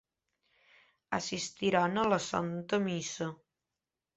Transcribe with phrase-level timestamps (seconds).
[1.17, 3.29] Assistiran a la santa missa.